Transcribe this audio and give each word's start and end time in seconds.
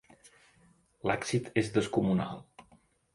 L'èxit 1.09 1.51
és 1.63 1.69
descomunal. 1.75 2.41